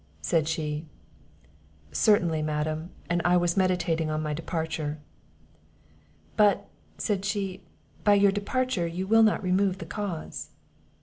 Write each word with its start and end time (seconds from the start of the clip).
said 0.23 0.47
she. 0.47 0.87
"Certainly, 1.91 2.41
Madam; 2.41 2.89
and 3.07 3.21
I 3.23 3.37
was 3.37 3.55
meditating 3.55 4.09
on 4.09 4.23
my 4.23 4.33
departure." 4.33 4.97
"But," 6.35 6.67
said 6.97 7.23
she, 7.23 7.61
"by 8.03 8.15
your 8.15 8.31
departure 8.31 8.87
you 8.87 9.05
will 9.05 9.21
not 9.21 9.43
remove 9.43 9.77
the 9.77 9.85
cause." 9.85 10.49